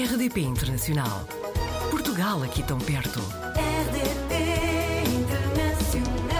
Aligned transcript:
RDP 0.00 0.40
Internacional. 0.40 1.26
Portugal 1.90 2.42
aqui 2.42 2.62
tão 2.62 2.78
perto. 2.78 3.20
RDP 3.20 5.04
Internacional. 5.10 6.36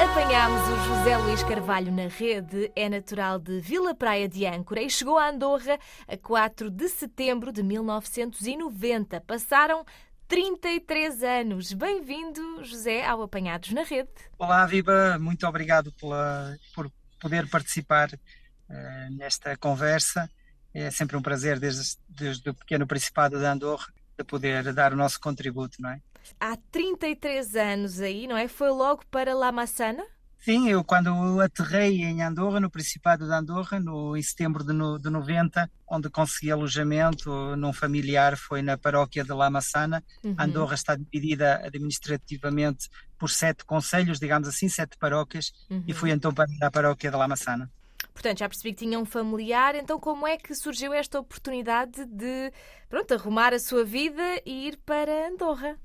Apanhámos 0.00 0.60
o 0.68 0.76
José 0.86 1.16
Luís 1.16 1.42
Carvalho 1.42 1.90
na 1.90 2.06
rede, 2.06 2.70
é 2.76 2.88
natural 2.88 3.40
de 3.40 3.58
Vila 3.58 3.96
Praia 3.96 4.28
de 4.28 4.46
Âncora 4.46 4.80
e 4.80 4.88
chegou 4.88 5.18
a 5.18 5.28
Andorra 5.28 5.76
a 6.06 6.16
4 6.16 6.70
de 6.70 6.88
setembro 6.88 7.50
de 7.50 7.64
1990. 7.64 9.20
Passaram 9.22 9.84
33 10.28 11.20
anos. 11.24 11.72
Bem-vindo, 11.72 12.62
José, 12.62 13.04
ao 13.04 13.22
Apanhados 13.22 13.72
na 13.72 13.82
Rede. 13.82 14.12
Olá, 14.38 14.64
Viva, 14.66 15.18
muito 15.18 15.44
obrigado 15.48 15.90
pela, 16.00 16.56
por 16.72 16.88
poder 17.20 17.50
participar 17.50 18.08
uh, 18.12 19.16
nesta 19.16 19.56
conversa. 19.56 20.30
É 20.74 20.90
sempre 20.90 21.16
um 21.16 21.22
prazer, 21.22 21.60
desde, 21.60 21.96
desde 22.08 22.50
o 22.50 22.54
pequeno 22.54 22.86
Principado 22.86 23.38
de 23.38 23.44
Andorra, 23.44 23.86
de 24.18 24.24
poder 24.24 24.72
dar 24.72 24.92
o 24.92 24.96
nosso 24.96 25.20
contributo, 25.20 25.80
não 25.80 25.90
é? 25.90 26.00
Há 26.40 26.56
33 26.72 27.54
anos 27.54 28.00
aí, 28.00 28.26
não 28.26 28.36
é? 28.36 28.48
Foi 28.48 28.70
logo 28.70 29.04
para 29.10 29.34
La 29.34 29.52
Massana? 29.52 30.04
Sim, 30.44 30.68
eu 30.68 30.84
quando 30.84 31.40
aterrei 31.40 32.02
em 32.02 32.22
Andorra, 32.22 32.60
no 32.60 32.68
Principado 32.68 33.24
de 33.24 33.32
Andorra, 33.32 33.80
no, 33.80 34.14
em 34.14 34.22
setembro 34.22 34.62
de, 34.62 34.74
no, 34.74 34.98
de 34.98 35.08
90, 35.08 35.70
onde 35.88 36.10
consegui 36.10 36.50
alojamento 36.50 37.56
num 37.56 37.72
familiar, 37.72 38.36
foi 38.36 38.60
na 38.60 38.76
paróquia 38.76 39.24
de 39.24 39.32
La 39.32 39.48
Massana. 39.48 40.04
Uhum. 40.22 40.34
Andorra 40.38 40.74
está 40.74 40.96
dividida 40.96 41.62
administrativamente 41.64 42.90
por 43.18 43.30
sete 43.30 43.64
conselhos, 43.64 44.20
digamos 44.20 44.46
assim, 44.46 44.68
sete 44.68 44.98
paróquias, 44.98 45.50
uhum. 45.70 45.82
e 45.86 45.94
fui 45.94 46.10
então 46.10 46.34
para 46.34 46.46
a 46.60 46.70
paróquia 46.70 47.10
de 47.10 47.16
La 47.16 47.26
Massana. 47.26 47.70
Portanto, 48.14 48.38
já 48.38 48.48
percebi 48.48 48.72
que 48.72 48.84
tinha 48.84 48.98
um 48.98 49.04
familiar, 49.04 49.74
então 49.74 49.98
como 49.98 50.26
é 50.26 50.38
que 50.38 50.54
surgiu 50.54 50.92
esta 50.92 51.18
oportunidade 51.18 52.06
de, 52.06 52.52
pronto, 52.88 53.12
arrumar 53.12 53.52
a 53.52 53.58
sua 53.58 53.84
vida 53.84 54.22
e 54.46 54.68
ir 54.68 54.78
para 54.86 55.28
Andorra? 55.28 55.76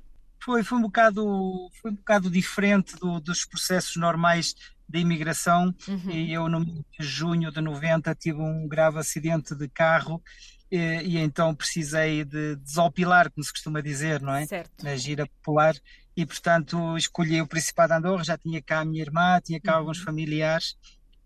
Foi, 0.42 0.64
foi 0.64 0.78
um 0.78 0.82
bocado, 0.84 1.70
foi 1.82 1.92
um 1.92 1.96
bocado 1.96 2.30
diferente 2.30 2.96
do, 2.98 3.20
dos 3.20 3.44
processos 3.46 3.96
normais 3.98 4.56
da 4.88 5.00
imigração 5.00 5.74
uhum. 5.88 6.12
e 6.12 6.34
eu 6.34 6.48
no 6.48 6.62
mês 6.62 6.84
de 6.98 7.06
junho 7.06 7.52
de 7.52 7.62
90 7.62 8.16
tive 8.16 8.40
um 8.40 8.68
grave 8.68 9.00
acidente 9.00 9.54
de 9.54 9.68
carro 9.68 10.22
e, 10.72 10.78
e, 10.78 11.18
então 11.18 11.54
precisei 11.54 12.24
de 12.24 12.56
desopilar, 12.58 13.32
como 13.32 13.44
se 13.44 13.52
costuma 13.52 13.82
dizer, 13.82 14.22
não 14.22 14.34
é? 14.34 14.46
Certo. 14.46 14.84
Na 14.84 14.96
gira 14.96 15.28
popular 15.28 15.76
e 16.16 16.26
portanto 16.26 16.98
escolhi 16.98 17.42
o 17.42 17.48
Principado 17.48 17.94
de 17.94 18.00
Andorra, 18.00 18.24
já 18.24 18.38
tinha 18.38 18.62
cá 18.62 18.80
a 18.80 18.86
minha 18.86 19.02
irmã, 19.02 19.40
tinha 19.44 19.60
cá 19.60 19.74
uhum. 19.74 19.80
alguns 19.80 20.00
familiares 20.00 20.76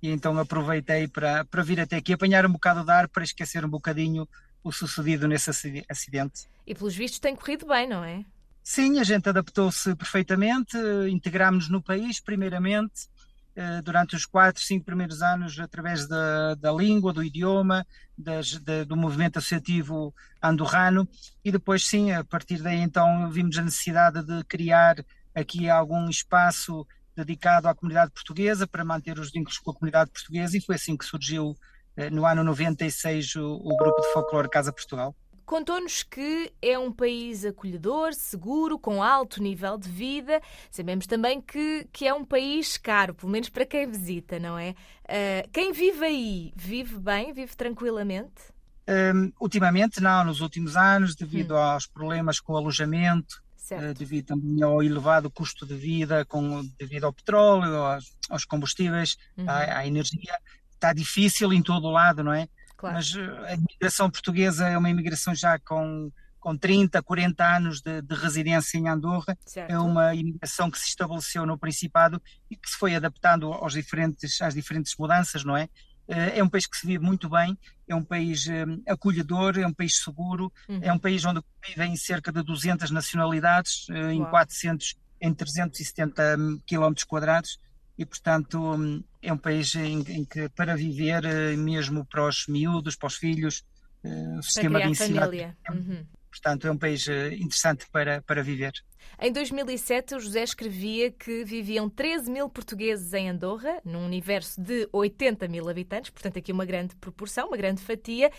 e 0.04 0.10
então 0.10 0.38
aproveitei 0.38 1.08
para, 1.08 1.46
para 1.46 1.64
vir 1.64 1.80
até 1.80 1.96
aqui 1.96 2.12
apanhar 2.12 2.46
um 2.46 2.52
bocado 2.52 2.84
de 2.84 2.92
ar 2.92 3.08
para 3.08 3.24
esquecer 3.24 3.64
um 3.64 3.70
bocadinho 3.70 4.28
o 4.62 4.70
sucedido 4.70 5.30
nesse 5.30 5.50
acidente. 5.90 6.46
E 6.68 6.76
pelos 6.76 6.94
vistos 6.94 7.20
tem 7.20 7.34
corrido 7.34 7.66
bem, 7.66 7.88
não 7.88 8.04
é? 8.04 8.26
Sim, 8.62 9.00
a 9.00 9.04
gente 9.04 9.30
adaptou-se 9.30 9.96
perfeitamente, 9.96 10.78
integrámos-nos 11.10 11.70
no 11.70 11.82
país, 11.82 12.20
primeiramente, 12.20 13.08
eh, 13.56 13.82
durante 13.82 14.16
os 14.16 14.26
quatro, 14.26 14.62
cinco 14.62 14.86
primeiros 14.86 15.22
anos, 15.22 15.58
através 15.58 16.06
da, 16.06 16.56
da 16.56 16.72
língua, 16.72 17.14
do 17.14 17.24
idioma, 17.24 17.86
das, 18.18 18.58
da, 18.60 18.84
do 18.84 18.98
movimento 18.98 19.38
associativo 19.38 20.14
andorrano, 20.42 21.08
e 21.46 21.52
depois, 21.52 21.86
sim, 21.86 22.12
a 22.12 22.24
partir 22.26 22.62
daí, 22.62 22.80
então, 22.80 23.30
vimos 23.30 23.58
a 23.58 23.62
necessidade 23.62 24.22
de 24.22 24.44
criar 24.46 24.98
aqui 25.34 25.70
algum 25.70 26.10
espaço 26.10 26.86
dedicado 27.16 27.68
à 27.68 27.76
comunidade 27.76 28.12
portuguesa 28.12 28.68
para 28.68 28.84
manter 28.84 29.20
os 29.20 29.32
vínculos 29.32 29.58
com 29.58 29.72
a 29.72 29.74
comunidade 29.74 30.12
portuguesa, 30.12 30.58
e 30.58 30.62
foi 30.62 30.76
assim 30.76 30.98
que 30.98 31.06
surgiu, 31.06 31.56
eh, 31.96 32.10
no 32.10 32.26
ano 32.26 32.44
96, 32.44 33.36
o, 33.36 33.56
o 33.56 33.78
grupo 33.78 34.02
de 34.02 34.12
folclore 34.14 34.50
Casa 34.50 34.72
Portugal. 34.72 35.16
Contou-nos 35.46 36.04
que 36.04 36.54
é 36.62 36.80
um 36.80 36.92
país 36.92 37.44
acolhedor, 37.44 38.14
seguro, 38.14 38.80
com 38.80 39.04
alto 39.04 39.44
nível 39.44 39.78
de 39.78 39.90
vida. 39.90 40.42
Sabemos 40.72 41.06
também 41.06 41.42
que, 41.42 41.88
que 41.92 42.08
é 42.08 42.14
um 42.14 42.24
país 42.24 42.78
caro, 42.78 43.14
pelo 43.14 43.32
menos 43.32 43.50
para 43.50 43.66
quem 43.66 43.86
visita, 43.86 44.40
não 44.40 44.58
é? 44.58 44.72
Uh, 45.04 45.50
quem 45.52 45.74
vive 45.74 46.06
aí, 46.06 46.54
vive 46.56 46.98
bem, 46.98 47.34
vive 47.34 47.56
tranquilamente? 47.58 48.54
Um, 48.88 49.32
ultimamente 49.40 50.02
não, 50.02 50.24
nos 50.24 50.40
últimos 50.40 50.78
anos, 50.78 51.14
devido 51.14 51.54
hum. 51.54 51.58
aos 51.58 51.86
problemas 51.86 52.40
com 52.40 52.54
o 52.54 52.58
alojamento, 52.58 53.43
uh, 53.72 53.94
devido 53.94 54.28
também 54.28 54.62
ao 54.62 54.82
elevado 54.84 55.30
custo 55.30 55.66
de 55.66 55.76
vida, 55.76 56.26
com, 56.26 56.64
devido 56.78 57.06
ao 57.06 57.14
petróleo, 57.14 57.76
aos, 57.76 58.06
aos 58.30 58.46
combustíveis, 58.46 59.18
uhum. 59.38 59.50
à, 59.50 59.80
à 59.80 59.88
energia, 59.88 60.38
está 60.74 60.94
difícil 60.94 61.54
em 61.54 61.62
todo 61.62 61.88
o 61.88 61.92
lado, 61.92 62.24
não 62.24 62.34
é? 62.34 62.48
Claro. 62.76 62.96
Mas 62.98 63.16
eh, 63.16 63.52
a 63.52 63.54
imigração 63.54 64.12
portuguesa 64.12 64.68
é 64.68 64.78
uma 64.78 64.90
imigração 64.90 65.34
já 65.34 65.58
com, 65.58 66.12
com 66.38 66.58
30, 66.58 67.02
40 67.02 67.56
anos 67.56 67.82
de, 67.82 68.02
de 68.02 68.14
residência 68.14 68.78
em 68.78 68.90
Andorra. 68.90 69.38
Certo. 69.46 69.72
É 69.72 69.80
uma 69.80 70.14
imigração 70.14 70.70
que 70.70 70.78
se 70.78 70.90
estabeleceu 70.90 71.46
no 71.46 71.58
Principado 71.58 72.22
e 72.52 72.58
que 72.58 72.70
se 72.70 72.76
foi 72.76 72.94
adaptando 72.94 73.54
aos 73.54 73.72
diferentes, 73.72 74.42
às 74.42 74.54
diferentes 74.54 74.96
mudanças, 75.00 75.46
não 75.46 75.56
é? 75.56 75.70
Eh, 76.08 76.40
é 76.40 76.44
um 76.44 76.50
país 76.50 76.68
que 76.68 76.78
se 76.78 76.86
vive 76.86 77.04
muito 77.04 77.30
bem, 77.30 77.58
é 77.88 77.96
um 77.96 78.04
país 78.04 78.48
eh, 78.48 78.66
acolhedor, 78.88 79.58
é 79.58 79.66
um 79.66 79.74
país 79.74 79.96
seguro, 80.04 80.52
uhum. 80.68 80.80
é 80.82 80.92
um 80.92 81.00
país 81.00 81.24
onde 81.26 81.42
vivem 81.66 81.96
cerca 81.96 82.32
de 82.32 82.44
200 82.44 82.92
nacionalidades, 82.92 83.88
uh, 83.90 84.12
em 84.12 84.24
400, 84.24 84.96
em 85.22 85.34
370 85.34 86.38
km 86.68 86.94
quadrados 87.08 87.60
e, 87.98 88.06
portanto, 88.06 88.60
hum, 88.76 89.04
é 89.22 89.32
um 89.32 89.38
país 89.38 89.74
em, 89.76 90.02
em, 90.02 90.26
que, 90.26 90.50
para 90.50 90.76
viver, 90.76 91.24
eh, 91.26 91.56
mesmo 91.56 92.06
para 92.06 92.28
os 92.28 92.48
miúdos, 92.48 92.96
para 92.96 93.08
os 93.08 93.16
filhos, 93.16 93.64
eh, 94.04 94.38
o 94.38 94.44
sistema 94.44 94.82
de 94.82 94.90
ensino. 94.90 95.20
Família. 95.20 95.58
Uhum. 95.70 96.06
Portanto, 96.34 96.66
é 96.66 96.72
um 96.72 96.78
país 96.78 97.08
eh, 97.08 97.36
interessante 97.36 97.86
para, 97.92 98.24
para 98.24 98.42
viver. 98.42 98.74
Em 99.22 99.32
2007, 99.32 100.16
o 100.16 100.20
José 100.20 100.42
escrevia 100.42 101.12
que 101.12 101.44
viviam 101.44 101.88
13 101.88 102.32
mil 102.32 102.50
portugueses 102.50 103.14
em 103.14 103.30
Andorra, 103.30 103.80
num 103.86 104.04
universo 104.04 104.60
de 104.60 104.90
80 104.92 105.48
mil 105.48 105.70
habitantes, 105.70 106.10
portanto, 106.10 106.40
aqui 106.40 106.52
uma 106.52 106.66
grande 106.66 106.96
proporção, 106.96 107.50
uma 107.50 107.58
grande 107.58 107.82
fatia. 107.82 108.32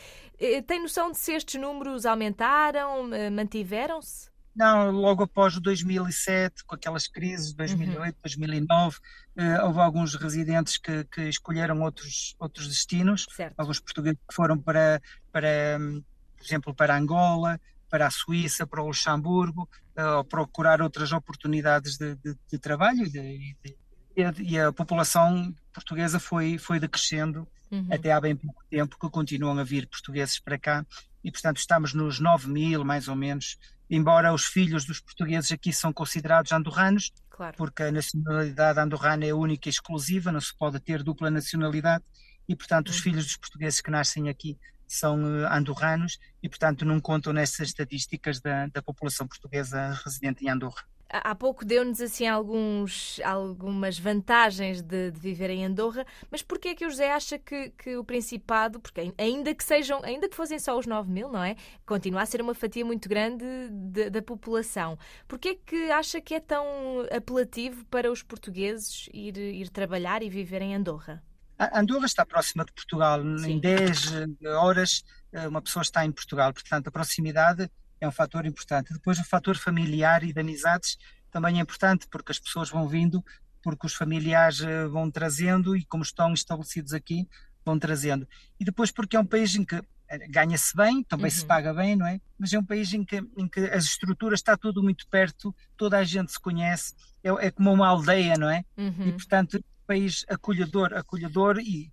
Tem 0.66 0.82
noção 0.82 1.12
de 1.12 1.18
se 1.18 1.32
estes 1.32 1.60
números 1.60 2.04
aumentaram, 2.04 3.08
mantiveram-se? 3.30 4.34
Não, 4.54 4.92
logo 4.92 5.24
após 5.24 5.56
o 5.56 5.60
2007, 5.60 6.64
com 6.64 6.76
aquelas 6.76 7.08
crises, 7.08 7.52
2008, 7.52 8.14
uhum. 8.14 8.20
2009, 8.22 8.96
uh, 8.96 9.66
houve 9.66 9.80
alguns 9.80 10.14
residentes 10.14 10.76
que, 10.76 11.04
que, 11.04 11.22
escolheram 11.22 11.82
outros, 11.82 12.36
outros 12.38 12.68
destinos, 12.68 13.26
certo. 13.34 13.54
alguns 13.58 13.80
portugueses 13.80 14.18
que 14.28 14.34
foram 14.34 14.56
para, 14.56 15.02
para, 15.32 15.78
por 16.36 16.44
exemplo, 16.44 16.74
para 16.74 16.96
Angola, 16.96 17.60
para 17.94 18.08
a 18.08 18.10
Suíça, 18.10 18.66
para 18.66 18.82
o 18.82 18.88
Luxemburgo, 18.88 19.68
uh, 19.96 20.24
procurar 20.24 20.82
outras 20.82 21.12
oportunidades 21.12 21.96
de, 21.96 22.16
de, 22.16 22.36
de 22.50 22.58
trabalho 22.58 23.06
e, 23.06 23.08
de, 23.08 23.56
e, 24.42 24.58
a, 24.58 24.72
população 24.72 25.54
portuguesa 25.72 26.18
foi, 26.18 26.58
foi 26.58 26.80
decrescendo 26.80 27.46
uhum. 27.70 27.86
até 27.92 28.10
há 28.10 28.20
bem 28.20 28.34
pouco 28.34 28.64
tempo 28.68 28.98
que 28.98 29.08
continuam 29.08 29.56
a 29.60 29.62
vir 29.62 29.86
portugueses 29.86 30.40
para 30.40 30.58
cá 30.58 30.84
e 31.22 31.30
portanto 31.30 31.58
estamos 31.58 31.94
nos 31.94 32.18
9 32.18 32.50
mil 32.50 32.84
mais 32.84 33.06
ou 33.06 33.14
menos 33.14 33.58
embora 33.88 34.34
os 34.34 34.44
filhos 34.44 34.84
dos 34.84 34.98
portugueses 34.98 35.52
aqui 35.52 35.72
são 35.72 35.92
considerados 35.92 36.50
andorranos, 36.50 37.12
claro. 37.30 37.56
porque 37.56 37.84
a 37.84 37.92
nacionalidade 37.92 38.80
andorrana 38.80 39.24
é 39.24 39.32
única 39.32 39.68
e 39.68 39.70
exclusiva, 39.70 40.32
não 40.32 40.40
se 40.40 40.52
pode 40.58 40.80
ter 40.80 41.00
dupla 41.04 41.30
nacionalidade, 41.30 42.02
e 42.48 42.56
portanto 42.56 42.88
os 42.88 42.96
uhum. 42.96 43.02
filhos 43.02 43.24
dos 43.24 43.36
portugueses 43.36 43.80
que 43.80 43.90
nascem 43.92 44.28
aqui 44.28 44.58
são 44.94 45.22
uh, 45.22 45.46
andorranos 45.50 46.18
e 46.42 46.48
portanto 46.48 46.84
não 46.84 47.00
contam 47.00 47.32
nessas 47.32 47.68
estatísticas 47.68 48.40
da, 48.40 48.66
da 48.66 48.82
população 48.82 49.26
portuguesa 49.26 49.98
residente 50.04 50.44
em 50.44 50.48
Andorra. 50.48 50.84
Há 51.08 51.34
pouco 51.34 51.64
deu-nos 51.64 52.00
assim 52.00 52.26
alguns, 52.26 53.20
algumas 53.22 53.96
vantagens 53.98 54.82
de, 54.82 55.12
de, 55.12 55.20
viver 55.20 55.48
em 55.50 55.64
Andorra, 55.64 56.04
mas 56.28 56.42
porquê 56.42 56.70
é 56.70 56.74
que 56.74 56.84
o 56.84 56.90
José 56.90 57.12
acha 57.12 57.38
que, 57.38 57.70
que, 57.70 57.96
o 57.96 58.04
Principado, 58.04 58.80
porque 58.80 59.12
ainda 59.16 59.54
que 59.54 59.62
sejam, 59.62 60.02
ainda 60.02 60.28
que 60.28 60.34
fossem 60.34 60.58
só 60.58 60.76
os 60.76 60.86
9 60.86 61.10
mil, 61.10 61.28
não 61.28 61.44
é? 61.44 61.54
Continua 61.86 62.22
a 62.22 62.26
ser 62.26 62.40
uma 62.40 62.54
fatia 62.54 62.84
muito 62.84 63.08
grande 63.08 63.44
de, 63.70 64.10
da 64.10 64.22
população. 64.22 64.98
Porquê 65.28 65.50
é 65.50 65.54
que 65.54 65.90
acha 65.90 66.20
que 66.20 66.34
é 66.34 66.40
tão 66.40 66.66
apelativo 67.14 67.84
para 67.86 68.10
os 68.10 68.22
portugueses 68.22 69.08
ir, 69.12 69.36
ir 69.36 69.68
trabalhar 69.68 70.20
e 70.20 70.28
viver 70.28 70.62
em 70.62 70.74
Andorra? 70.74 71.22
Andorra 71.58 72.06
está 72.06 72.26
próxima 72.26 72.64
de 72.64 72.72
Portugal. 72.72 73.20
Sim. 73.38 73.52
Em 73.52 73.60
10 73.60 74.12
horas 74.58 75.04
eh, 75.32 75.48
uma 75.48 75.60
pessoa 75.60 75.82
está 75.82 76.04
em 76.04 76.12
Portugal, 76.12 76.52
portanto 76.52 76.88
a 76.88 76.90
proximidade 76.90 77.70
é 78.00 78.08
um 78.08 78.12
fator 78.12 78.46
importante. 78.46 78.92
Depois 78.92 79.18
o 79.18 79.24
fator 79.24 79.56
familiar 79.56 80.22
e 80.22 80.32
de 80.32 80.40
amizades 80.40 80.96
também 81.30 81.58
é 81.58 81.62
importante, 81.62 82.06
porque 82.08 82.32
as 82.32 82.38
pessoas 82.38 82.70
vão 82.70 82.86
vindo, 82.86 83.24
porque 83.62 83.86
os 83.86 83.94
familiares 83.94 84.60
eh, 84.60 84.86
vão 84.86 85.10
trazendo 85.10 85.76
e 85.76 85.84
como 85.84 86.02
estão 86.02 86.32
estabelecidos 86.32 86.92
aqui, 86.92 87.28
vão 87.64 87.78
trazendo. 87.78 88.28
E 88.60 88.64
depois 88.64 88.90
porque 88.90 89.16
é 89.16 89.20
um 89.20 89.26
país 89.26 89.54
em 89.56 89.64
que 89.64 89.82
eh, 90.08 90.28
ganha-se 90.28 90.76
bem, 90.76 91.02
também 91.02 91.26
uhum. 91.26 91.30
se 91.30 91.46
paga 91.46 91.74
bem, 91.74 91.96
não 91.96 92.06
é? 92.06 92.20
Mas 92.38 92.52
é 92.52 92.58
um 92.58 92.64
país 92.64 92.92
em 92.92 93.04
que, 93.04 93.16
em 93.36 93.48
que 93.48 93.60
as 93.60 93.84
estruturas 93.84 94.38
está 94.38 94.56
tudo 94.56 94.82
muito 94.82 95.06
perto, 95.08 95.54
toda 95.76 95.98
a 95.98 96.04
gente 96.04 96.30
se 96.30 96.40
conhece, 96.40 96.94
é, 97.22 97.46
é 97.46 97.50
como 97.50 97.72
uma 97.72 97.88
aldeia, 97.88 98.36
não 98.36 98.48
é? 98.48 98.64
Uhum. 98.76 99.08
E 99.08 99.12
portanto, 99.12 99.64
país 99.86 100.24
acolhedor, 100.28 100.94
acolhedor 100.94 101.58
e 101.58 101.92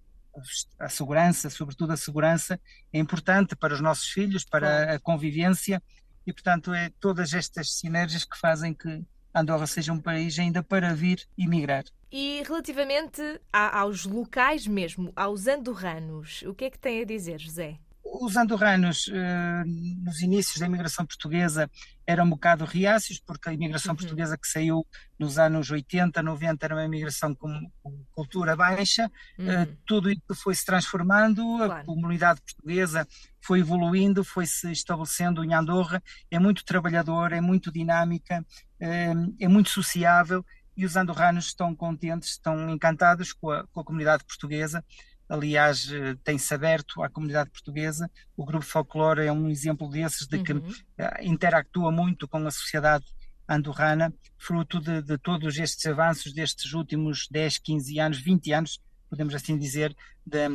a 0.80 0.90
segurança, 0.90 1.50
sobretudo 1.50 1.92
a 1.92 1.98
segurança, 1.98 2.60
é 2.92 3.00
importante 3.00 3.56
para 3.56 3.74
os 3.74 3.82
nossos 3.82 4.08
filhos, 4.08 4.46
para 4.46 4.94
a 4.94 5.00
convivência 5.00 5.82
e, 6.26 6.32
portanto, 6.32 6.74
é 6.74 6.90
todas 7.00 7.34
estas 7.34 7.74
sinergias 7.74 8.24
que 8.24 8.38
fazem 8.38 8.74
que 8.74 9.04
Andorra 9.34 9.66
seja 9.66 9.94
um 9.94 10.00
país 10.00 10.38
ainda 10.38 10.62
para 10.62 10.94
vir 10.94 11.26
e 11.38 11.48
migrar. 11.48 11.86
E 12.12 12.44
relativamente 12.46 13.22
a, 13.52 13.80
aos 13.80 14.06
locais 14.06 14.68
mesmo, 14.68 15.14
aos 15.16 15.48
andorranos, 15.48 16.44
o 16.44 16.54
que 16.54 16.66
é 16.66 16.70
que 16.70 16.80
tem 16.80 17.02
a 17.02 17.06
dizer, 17.06 17.40
José? 17.40 17.80
Os 18.14 18.36
andorranos, 18.36 19.10
eh, 19.10 19.64
nos 20.04 20.22
inícios 20.22 20.60
da 20.60 20.66
imigração 20.66 21.06
portuguesa, 21.06 21.72
eram 22.06 22.26
um 22.26 22.30
bocado 22.32 22.66
reácios, 22.66 23.22
porque 23.26 23.48
a 23.48 23.54
imigração 23.54 23.92
uhum. 23.92 23.96
portuguesa 23.96 24.38
que 24.38 24.48
saiu 24.48 24.86
nos 25.18 25.40
anos 25.40 25.72
80, 25.72 26.22
90 26.22 26.66
era 26.66 26.76
uma 26.76 26.84
imigração 26.84 27.34
com, 27.34 27.72
com 27.82 28.04
cultura 28.12 28.54
baixa, 28.54 29.10
eh, 29.40 29.60
uhum. 29.60 29.78
tudo 29.86 30.12
isso 30.12 30.36
foi 30.36 30.54
se 30.54 30.66
transformando, 30.66 31.42
claro. 31.58 31.72
a 31.72 31.86
comunidade 31.86 32.42
portuguesa 32.42 33.08
foi 33.40 33.62
evoluindo, 33.62 34.26
foi 34.26 34.46
se 34.46 34.70
estabelecendo 34.72 35.42
em 35.42 35.54
Andorra, 35.54 36.04
é 36.30 36.38
muito 36.38 36.66
trabalhadora, 36.66 37.38
é 37.38 37.42
muito 37.42 37.72
dinâmica, 37.72 38.46
é, 38.78 39.14
é 39.40 39.48
muito 39.48 39.70
sociável 39.70 40.46
e 40.76 40.86
os 40.86 40.96
andorranos 40.96 41.46
estão 41.48 41.74
contentes, 41.76 42.32
estão 42.32 42.70
encantados 42.70 43.32
com 43.34 43.52
a, 43.52 43.66
com 43.68 43.80
a 43.80 43.84
comunidade 43.84 44.26
portuguesa 44.26 44.84
aliás, 45.32 45.90
eh, 45.90 46.18
tem-se 46.26 46.54
aberto 46.54 47.02
à 47.02 47.10
comunidade 47.10 47.50
portuguesa. 47.50 48.12
O 48.36 48.46
Grupo 48.46 48.66
Folclore 48.66 49.26
é 49.26 49.32
um 49.32 49.50
exemplo 49.50 49.90
desses, 49.90 50.28
de 50.28 50.44
que 50.44 50.52
uhum. 50.52 50.74
Eh, 50.98 51.26
interactua 51.26 51.90
muito 51.90 52.28
com 52.28 52.46
a 52.46 52.52
sociedade 52.52 53.06
andorrana, 53.48 54.14
fruto 54.38 54.82
de, 54.82 55.02
de, 55.02 55.18
todos 55.18 55.58
estes 55.58 55.86
avanços 55.86 56.34
destes 56.34 56.74
últimos 56.74 57.30
10, 57.32 57.60
15 57.60 58.00
anos, 58.00 58.20
20 58.20 58.52
anos, 58.52 58.82
podemos 59.10 59.34
assim 59.34 59.58
dizer, 59.58 59.96
da, 60.26 60.50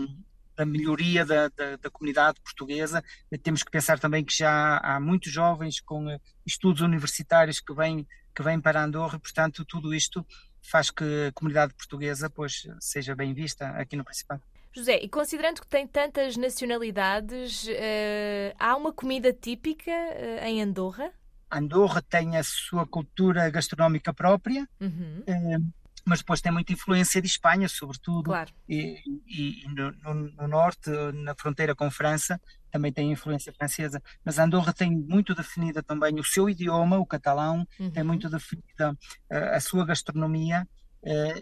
da 0.55 0.67
melhoria 0.67 1.25
da, 1.25 1.49
da, 1.49 1.77
da, 1.77 1.91
comunidade 1.91 2.39
portuguesa. 2.43 3.03
Temos 3.43 3.63
que 3.63 3.71
pensar 3.71 3.99
também 3.99 4.23
que 4.23 4.37
já 4.37 4.77
há 4.77 5.01
muitos 5.01 5.33
jovens 5.33 5.81
com 5.81 6.11
eh, 6.11 6.21
estudos 6.45 6.83
universitários 6.83 7.61
que 7.61 7.73
vêm, 7.73 8.07
que 8.35 8.43
vêm 8.43 8.61
para 8.61 8.85
Andorra, 8.85 9.19
portanto, 9.19 9.65
tudo 9.65 9.95
isto 9.95 10.25
faz 10.69 10.91
que 10.91 11.27
a 11.29 11.33
comunidade 11.33 11.75
portuguesa 11.75 12.29
pois, 12.29 12.67
seja 12.81 13.15
bem 13.15 13.33
vista 13.33 13.69
aqui 13.71 13.97
no 13.97 14.05
Principado. 14.05 14.43
José, 14.77 14.99
e 15.03 15.09
considerando 15.09 15.63
que 15.63 15.67
tem 15.67 15.87
tantas 15.87 16.37
nacionalidades, 16.37 17.65
uh, 17.65 18.55
há 18.59 18.77
uma 18.77 18.93
comida 18.93 19.33
típica 19.33 19.91
uh, 19.91 20.45
em 20.45 20.63
Andorra? 20.63 21.11
Andorra 21.51 22.03
tem 22.03 22.37
a 22.37 22.43
sua 22.43 22.87
cultura 22.87 23.49
gastronómica 23.49 24.13
própria, 24.13 24.69
uhum. 24.79 25.23
uh, 25.27 25.73
mas 26.07 26.21
depois 26.21 26.41
tem 26.41 26.53
muita 26.53 26.73
influência 26.73 27.21
de 27.21 27.27
Espanha, 27.27 27.69
sobretudo. 27.69 28.25
Claro. 28.25 28.51
E, 28.69 29.03
e 29.27 29.65
no, 29.69 29.91
no, 29.91 30.15
no, 30.15 30.49
norte, 30.49 30.89
na 31.13 31.35
fronteira 31.35 31.75
com 31.75 31.91
França, 31.91 32.41
também 32.71 32.93
tem 32.93 33.11
influência 33.11 33.53
francesa. 33.53 34.03
Mas 34.25 34.39
Andorra 34.39 34.73
tem 34.73 34.91
muito 34.91 35.35
definida 35.35 35.83
também 35.83 36.19
o 36.21 36.25
seu 36.25 36.49
idioma, 36.49 36.99
o 36.99 37.07
catalão, 37.07 37.67
uhum. 37.79 37.91
tem 37.91 38.05
muito 38.05 38.31
definida 38.31 38.97
a 39.29 39.61
sua 39.61 39.85
gastronomia. 39.85 40.67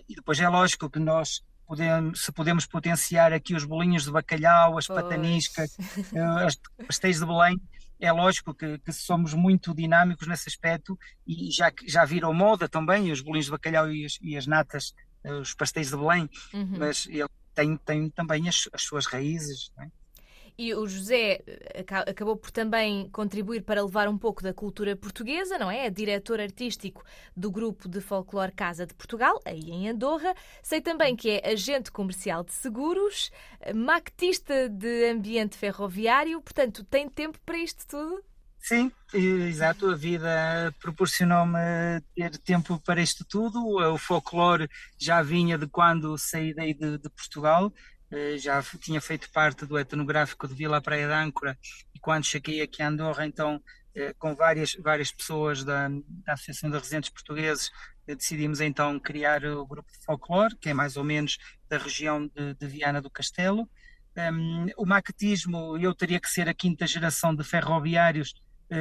e 0.08 0.14
depois 0.14 0.40
é 0.40 0.48
lógico 0.48 0.88
que 0.88 0.98
nós 0.98 1.42
podemos, 1.66 2.24
se 2.24 2.32
podemos 2.32 2.66
potenciar 2.66 3.32
aqui 3.32 3.54
os 3.54 3.64
bolinhos 3.64 4.04
de 4.04 4.10
bacalhau, 4.10 4.78
as 4.78 4.86
pois. 4.86 5.02
pataniscas, 5.02 5.76
eh, 6.14 6.44
as 6.46 6.58
pastéis 6.86 7.18
de 7.18 7.26
Belém, 7.26 7.60
é 8.00 8.12
lógico 8.12 8.54
que, 8.54 8.78
que, 8.78 8.92
somos 8.92 9.34
muito 9.34 9.74
dinâmicos 9.74 10.26
nesse 10.26 10.48
aspecto 10.48 10.98
e 11.26 11.50
já, 11.50 11.72
já 11.86 12.04
viram 12.04 12.32
moda 12.34 12.68
também 12.68 13.10
os 13.10 13.20
bolinhos 13.20 13.46
de 13.46 13.52
bacalhau 13.52 13.90
e 13.90 14.04
as, 14.04 14.18
e 14.20 14.36
as 14.36 14.46
natas, 14.46 14.94
eh, 15.22 15.32
os 15.32 15.54
pastéis 15.54 15.90
de 15.90 15.96
Belém, 15.96 16.28
uhum. 16.52 16.78
mas 16.78 17.06
ele 17.06 17.28
tem, 17.54 17.76
tem 17.76 18.10
também 18.10 18.48
as, 18.48 18.68
as 18.72 18.82
suas 18.82 19.06
raízes. 19.06 19.70
Não 19.76 19.84
é? 19.84 19.90
E 20.56 20.72
o 20.74 20.86
José 20.86 21.42
eh, 21.46 21.84
acabou 22.08 22.36
por 22.36 22.50
também 22.50 23.08
contribuir 23.10 23.62
para 23.62 23.82
levar 23.82 24.08
um 24.08 24.16
pouco 24.16 24.42
da 24.42 24.54
cultura 24.54 24.94
portuguesa, 24.96 25.58
não 25.58 25.70
é? 25.70 25.86
É 25.86 25.90
diretor 25.90 26.40
artístico 26.40 27.04
do 27.36 27.50
grupo 27.50 27.88
de 27.88 28.00
folclore 28.00 28.52
Casa 28.52 28.86
de 28.86 28.94
Portugal, 28.94 29.40
aí 29.44 29.70
em 29.70 29.88
Andorra. 29.88 30.34
Sei 30.62 30.80
também 30.80 31.16
que 31.16 31.30
é 31.30 31.52
agente 31.52 31.90
comercial 31.90 32.44
de 32.44 32.52
seguros, 32.52 33.30
maquetista 33.74 34.68
de 34.68 35.10
ambiente 35.10 35.56
ferroviário, 35.56 36.40
portanto, 36.40 36.84
tem 36.84 37.08
tempo 37.08 37.38
para 37.44 37.58
isto 37.58 37.86
tudo? 37.86 38.22
Sim, 38.64 38.90
exato. 39.12 39.90
A 39.90 39.94
vida 39.94 40.74
proporcionou-me 40.80 41.58
ter 42.14 42.38
tempo 42.38 42.80
para 42.80 43.02
isto 43.02 43.22
tudo. 43.28 43.62
O 43.62 43.98
folclore 43.98 44.70
já 44.98 45.20
vinha 45.20 45.58
de 45.58 45.66
quando 45.66 46.16
saí 46.16 46.54
daí 46.54 46.72
de, 46.72 46.96
de 46.96 47.10
Portugal 47.10 47.70
eh, 47.70 47.93
já 48.36 48.62
tinha 48.80 49.00
feito 49.00 49.30
parte 49.30 49.66
do 49.66 49.78
etnográfico 49.78 50.46
de 50.46 50.54
Vila 50.54 50.80
Praia 50.80 51.06
de 51.06 51.12
Âncora 51.12 51.58
e 51.94 51.98
quando 51.98 52.24
cheguei 52.24 52.60
aqui 52.60 52.82
a 52.82 52.88
Andorra, 52.88 53.26
então, 53.26 53.62
eh, 53.94 54.14
com 54.18 54.34
várias, 54.34 54.74
várias 54.74 55.10
pessoas 55.10 55.64
da, 55.64 55.88
da 55.88 56.34
Associação 56.34 56.70
de 56.70 56.78
Residentes 56.78 57.10
Portugueses, 57.10 57.70
eh, 58.06 58.14
decidimos 58.14 58.60
então 58.60 58.98
criar 59.00 59.44
o 59.44 59.66
grupo 59.66 59.90
de 59.90 59.98
folclore, 60.04 60.56
que 60.56 60.68
é 60.68 60.74
mais 60.74 60.96
ou 60.96 61.04
menos 61.04 61.38
da 61.68 61.78
região 61.78 62.26
de, 62.26 62.54
de 62.54 62.66
Viana 62.66 63.00
do 63.00 63.10
Castelo. 63.10 63.68
Um, 64.16 64.66
o 64.76 64.86
maquetismo, 64.86 65.76
eu 65.76 65.92
teria 65.92 66.20
que 66.20 66.28
ser 66.28 66.48
a 66.48 66.54
quinta 66.54 66.86
geração 66.86 67.34
de 67.34 67.42
ferroviários 67.42 68.32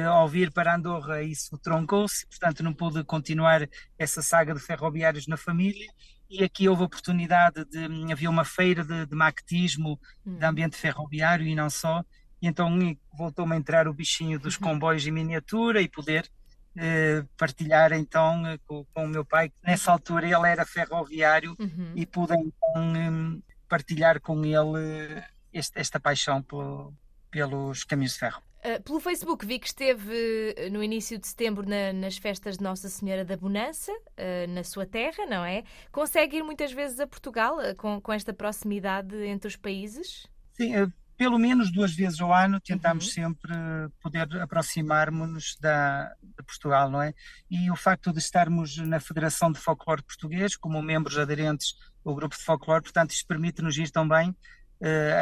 ao 0.08 0.28
vir 0.28 0.50
para 0.50 0.74
Andorra, 0.74 1.22
isso 1.22 1.58
troncou-se, 1.58 2.26
portanto 2.26 2.62
não 2.62 2.72
pude 2.72 3.04
continuar 3.04 3.68
essa 3.98 4.22
saga 4.22 4.54
de 4.54 4.60
ferroviários 4.60 5.26
na 5.26 5.36
família 5.36 5.86
e 6.28 6.42
aqui 6.42 6.68
houve 6.68 6.82
a 6.82 6.86
oportunidade 6.86 7.64
de 7.66 8.12
havia 8.12 8.30
uma 8.30 8.44
feira 8.44 8.84
de, 8.84 9.06
de 9.06 9.14
maquetismo 9.14 10.00
hum. 10.26 10.38
de 10.38 10.44
ambiente 10.44 10.76
ferroviário 10.76 11.46
e 11.46 11.54
não 11.54 11.70
só 11.70 12.04
e 12.40 12.46
então 12.46 12.70
voltou-me 13.16 13.54
a 13.54 13.58
entrar 13.58 13.88
o 13.88 13.94
bichinho 13.94 14.38
dos 14.38 14.56
uhum. 14.56 14.62
comboios 14.62 15.06
em 15.06 15.10
miniatura 15.10 15.80
e 15.80 15.88
poder 15.88 16.28
eh, 16.76 17.24
partilhar 17.38 17.92
então 17.92 18.46
eh, 18.46 18.58
com, 18.66 18.84
com, 18.92 19.04
o 19.04 19.08
meu 19.08 19.24
pai 19.24 19.48
que 19.48 19.56
nessa 19.64 19.92
altura 19.92 20.26
ele 20.26 20.48
era 20.48 20.66
ferroviário 20.66 21.56
uhum. 21.58 21.92
e 21.94 22.04
pude 22.04 22.34
então 22.34 22.52
um, 22.76 23.42
partilhar 23.68 24.20
com 24.20 24.44
ele 24.44 25.22
este, 25.52 25.78
esta 25.78 26.00
paixão 26.00 26.42
pelo, 26.42 26.92
pelos 27.30 27.84
caminhos 27.84 28.12
de 28.12 28.18
ferro. 28.18 28.42
Uh, 28.64 28.82
pelo 28.82 28.98
Facebook 28.98 29.44
vi 29.44 29.58
que 29.58 29.66
esteve 29.66 30.54
eh, 30.56 30.70
no 30.70 30.82
início 30.82 31.18
de 31.18 31.26
setembro 31.26 31.68
na, 31.68 31.92
nas 31.92 32.16
festas 32.16 32.56
de 32.56 32.64
Nossa 32.64 32.88
Senhora 32.88 33.22
da 33.22 33.36
Bonança, 33.36 33.92
uh, 33.92 34.48
na 34.48 34.64
sua 34.64 34.86
terra, 34.86 35.26
não 35.26 35.44
é? 35.44 35.64
Consegue 35.92 36.38
ir 36.38 36.42
muitas 36.42 36.72
vezes 36.72 36.98
a 36.98 37.06
Portugal 37.06 37.58
com, 37.76 38.00
com 38.00 38.10
esta 38.10 38.32
proximidade 38.32 39.14
entre 39.26 39.48
os 39.48 39.56
países? 39.56 40.26
Sim, 40.54 40.72
pelo 41.16 41.38
menos 41.38 41.70
duas 41.70 41.94
vezes 41.94 42.20
ao 42.20 42.32
ano 42.32 42.60
tentamos 42.60 43.06
uhum. 43.06 43.12
sempre 43.12 43.52
poder 44.00 44.40
aproximar-nos 44.40 45.56
de 45.60 46.42
Portugal, 46.44 46.90
não 46.90 47.02
é? 47.02 47.12
E 47.50 47.70
o 47.70 47.76
facto 47.76 48.12
de 48.12 48.18
estarmos 48.18 48.78
na 48.78 48.98
Federação 48.98 49.52
de 49.52 49.58
Folclore 49.58 50.02
Português, 50.02 50.56
como 50.56 50.82
membros 50.82 51.18
aderentes 51.18 51.74
ao 52.04 52.14
grupo 52.14 52.36
de 52.36 52.42
folclore, 52.42 52.82
portanto, 52.82 53.12
isso 53.12 53.26
permite-nos 53.26 53.76
ir 53.78 53.90
também 53.90 54.34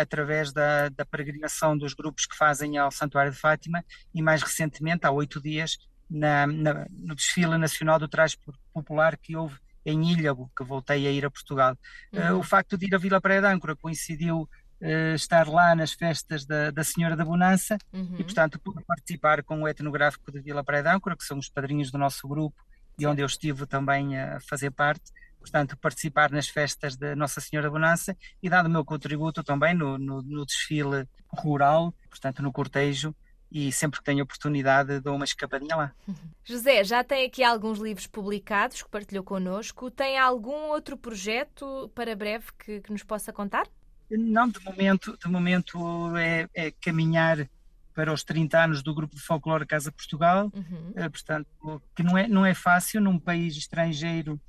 através 0.01 0.53
da, 0.53 0.89
da, 0.89 1.05
peregrinação 1.05 1.77
dos 1.77 1.95
grupos 1.95 2.27
que 2.27 2.37
fazem 2.37 2.79
ao 2.79 2.91
Santuário 2.91 3.33
de 3.33 3.39
Fátima 3.39 3.85
e 4.15 4.21
mais 4.21 4.43
recentemente, 4.43 5.07
há 5.07 5.11
oito 5.11 5.41
dias, 5.41 5.79
na, 6.13 6.47
na, 6.47 6.87
no 6.91 7.15
desfile 7.15 7.57
nacional 7.57 7.99
do 7.99 8.09
traje 8.09 8.37
popular 8.73 9.17
que 9.17 9.37
houve 9.37 9.57
em 9.85 10.13
Ilhavo, 10.13 10.51
que 10.57 10.65
voltei 10.65 11.07
a 11.07 11.11
ir 11.11 11.25
a 11.25 11.31
Portugal. 11.31 11.77
Eh, 12.13 12.31
uhum. 12.31 12.37
Uh, 12.37 12.41
o 12.41 12.43
facto 12.43 12.77
de 12.77 12.87
ir 12.87 12.95
a 12.95 12.99
Vila 12.99 13.21
Praia 13.21 13.41
de 13.41 13.47
Âncora 13.49 13.75
coincidiu 13.75 14.43
uh, 14.43 15.15
estar 15.15 15.49
lá 15.49 15.75
nas 15.75 15.93
festas 15.93 16.45
da, 16.45 16.71
da 16.71 16.85
Senhora 16.85 17.17
da 17.17 17.25
Bonança 17.25 17.77
uhum. 17.93 18.17
e, 18.19 18.23
portanto, 18.23 18.61
pude 18.61 18.83
participar 18.85 19.43
com 19.43 19.63
o 19.63 19.69
etnográfico 19.69 20.31
de 20.31 20.41
Vila 20.41 20.63
Praia 20.63 20.83
de 20.83 20.89
Âncora, 20.89 21.17
que 21.17 21.25
são 21.25 21.39
os 21.39 21.49
padrinhos 21.49 21.91
do 21.91 21.99
nosso 21.99 22.29
grupo 22.29 22.63
e 22.99 23.07
onde 23.07 23.23
eu 23.23 23.27
estive 23.27 23.67
também 23.67 24.19
a 24.19 24.39
fazer 24.41 24.71
parte 24.71 25.11
portanto, 25.43 25.77
participar 25.77 26.31
nas 26.31 26.49
festas 26.49 26.97
de 26.97 27.15
Nossa 27.15 27.41
Senhora 27.41 27.69
da 27.69 27.73
Bonança 27.73 28.17
e 28.43 28.49
dado 28.49 28.67
o 28.67 28.71
meu 28.71 28.85
contributo 28.85 29.43
também 29.43 29.75
no, 29.75 29.99
no, 29.99 30.23
no 30.23 30.47
desfile 30.47 31.07
rural, 31.29 31.93
portanto, 32.09 32.43
no 32.43 32.53
cortejo, 32.53 33.15
e 33.51 33.71
sempre 33.71 33.99
que 33.99 34.05
tenho 34.05 34.25
oportunidade 34.25 35.01
dou 35.01 35.15
uma 35.15 35.27
escapadinha 35.27 35.77
lá. 35.77 35.93
José, 36.43 36.83
já 36.85 37.05
tem 37.05 37.27
aqui 37.27 37.45
alguns 37.45 37.79
livros 37.79 38.07
publicados 38.07 38.83
que 38.83 38.89
partilhou 38.89 39.23
connosco. 39.23 39.91
Tem 39.91 40.19
algum 40.19 40.71
outro 40.71 40.97
projeto 40.97 41.91
para 41.95 42.17
breve 42.17 42.47
que, 42.59 42.81
que 42.81 42.91
nos 42.91 43.03
possa 43.03 43.31
contar? 43.33 43.67
Não, 44.11 44.49
de 44.49 44.59
momento, 44.65 45.19
de 45.19 45.29
momento 45.29 46.17
é, 46.17 46.49
é, 46.55 46.71
caminhar 46.71 47.47
para 47.95 48.13
os 48.13 48.25
30 48.25 48.59
anos 48.59 48.83
do 48.83 48.95
Grupo 48.95 49.15
de 49.15 49.23
Folclore 49.23 49.67
Casa 49.67 49.93
Portugal, 49.93 50.51
uhum. 50.55 50.93
Eh, 50.97 51.09
portanto, 51.11 51.83
que 51.95 52.03
não 52.03 52.17
é, 52.17 52.27
não 52.27 52.47
é 52.47 52.55
fácil 52.55 53.03
num 53.03 53.19
país 53.19 53.55
estrangeiro 53.55 54.41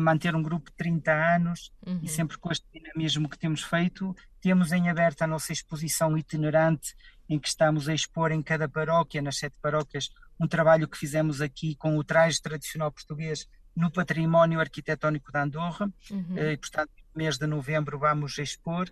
manter 0.00 0.34
um 0.34 0.42
grupo 0.42 0.70
de 0.70 0.76
30 0.76 1.10
anos 1.10 1.72
uhum. 1.86 2.00
e 2.02 2.08
sempre 2.08 2.36
com 2.36 2.52
este 2.52 2.66
dinamismo 2.72 3.28
que 3.28 3.38
temos 3.38 3.62
feito. 3.62 4.14
Temos 4.40 4.72
em 4.72 4.90
aberto 4.90 5.22
a 5.22 5.26
nossa 5.26 5.52
exposição 5.52 6.16
itinerante, 6.18 6.94
em 7.28 7.38
que 7.38 7.48
estamos 7.48 7.88
a 7.88 7.94
expor 7.94 8.30
em 8.30 8.42
cada 8.42 8.68
paróquia, 8.68 9.22
nas 9.22 9.38
sete 9.38 9.56
paróquias, 9.62 10.10
um 10.38 10.46
trabalho 10.46 10.88
que 10.88 10.98
fizemos 10.98 11.40
aqui 11.40 11.74
com 11.76 11.96
o 11.96 12.04
traje 12.04 12.40
tradicional 12.42 12.92
português 12.92 13.46
no 13.74 13.90
património 13.90 14.60
arquitetónico 14.60 15.32
da 15.32 15.44
Andorra. 15.44 15.90
Uhum. 16.10 16.36
Eh, 16.36 16.52
e, 16.52 16.56
portanto, 16.56 16.92
mês 17.14 17.38
de 17.38 17.46
novembro 17.46 17.98
vamos 17.98 18.36
expor. 18.38 18.90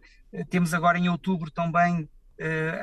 Temos 0.49 0.73
agora 0.73 0.99
em 0.99 1.09
outubro 1.09 1.51
também 1.51 2.09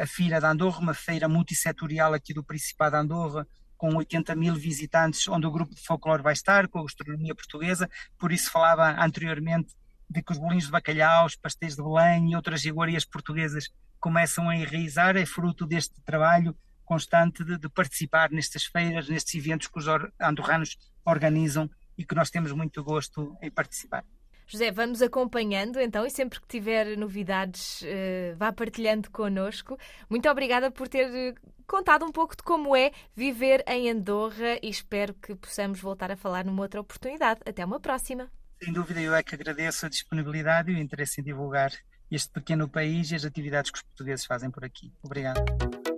a 0.01 0.05
Feira 0.05 0.39
de 0.39 0.45
Andorra, 0.45 0.79
uma 0.79 0.93
feira 0.93 1.29
multissetorial 1.29 2.13
aqui 2.13 2.33
do 2.33 2.43
Principado 2.43 2.95
de 2.95 3.01
Andorra, 3.01 3.47
com 3.77 3.95
80 3.95 4.35
mil 4.35 4.55
visitantes, 4.55 5.27
onde 5.27 5.45
o 5.45 5.51
grupo 5.51 5.75
de 5.75 5.81
folclore 5.81 6.23
vai 6.23 6.33
estar, 6.33 6.67
com 6.67 6.79
a 6.79 6.83
gastronomia 6.83 7.35
portuguesa, 7.35 7.89
por 8.17 8.31
isso 8.31 8.51
falava 8.51 9.03
anteriormente 9.03 9.73
de 10.09 10.21
que 10.21 10.31
os 10.31 10.37
bolinhos 10.37 10.65
de 10.65 10.71
bacalhau, 10.71 11.25
os 11.25 11.35
pastéis 11.35 11.75
de 11.75 11.81
Belém 11.81 12.31
e 12.31 12.35
outras 12.35 12.63
iguarias 12.65 13.05
portuguesas 13.05 13.69
começam 13.99 14.49
a 14.49 14.55
enraizar, 14.55 15.17
é 15.17 15.25
fruto 15.25 15.65
deste 15.65 15.99
trabalho 16.01 16.55
constante 16.83 17.43
de, 17.43 17.57
de, 17.57 17.67
participar 17.67 18.29
nestas 18.29 18.65
feiras, 18.65 19.09
nestes 19.09 19.33
eventos 19.33 19.67
que 19.67 19.79
os 19.79 19.85
andorranos 20.21 20.77
organizam 21.03 21.69
e 21.97 22.05
que 22.05 22.13
nós 22.13 22.29
temos 22.29 22.51
muito 22.51 22.83
gosto 22.83 23.35
em 23.41 23.49
participar. 23.49 24.05
José, 24.47 24.71
vamos 24.71 25.01
acompanhando 25.01 25.79
então 25.79 26.05
e 26.05 26.09
sempre 26.09 26.39
que 26.39 26.47
tiver 26.47 26.95
novidades, 26.97 27.81
uh, 27.81 28.35
vá 28.37 28.51
partilhando 28.51 29.09
connosco. 29.09 29.77
Muito 30.09 30.29
obrigada 30.29 30.69
por 30.69 30.87
ter 30.87 31.11
eh, 31.13 31.33
contado 31.65 32.05
um 32.05 32.11
pouco 32.11 32.35
de 32.35 32.43
como 32.43 32.75
é 32.75 32.91
viver 33.15 33.63
em 33.67 33.89
Andorra 33.89 34.59
e 34.61 34.69
espero 34.69 35.15
que 35.15 35.35
possamos 35.35 35.79
voltar 35.79 36.11
a 36.11 36.15
falar 36.15 36.45
numa 36.45 36.61
outra 36.61 36.79
oportunidade. 36.79 37.41
Até 37.45 37.65
uma 37.65 37.79
próxima. 37.79 38.29
Sem 38.63 38.71
dúvida, 38.71 39.01
eu 39.01 39.15
é 39.15 39.23
que 39.23 39.33
agradeço 39.33 39.85
a 39.85 39.89
disponibilidade 39.89 40.71
e 40.71 40.75
o 40.75 40.77
interesse 40.77 41.21
em 41.21 41.23
divulgar 41.23 41.71
este 42.09 42.31
pequeno 42.31 42.69
país 42.69 43.11
e 43.11 43.15
as 43.15 43.25
atividades 43.25 43.71
que 43.71 43.77
os 43.77 43.83
portugueses 43.83 44.25
fazem 44.25 44.51
por 44.51 44.63
aqui. 44.63 44.93
Obrigado. 45.03 45.43